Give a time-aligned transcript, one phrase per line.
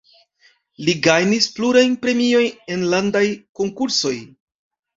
[0.87, 3.25] Li gajnis plurajn premiojn en landaj
[3.63, 4.17] konkursoj.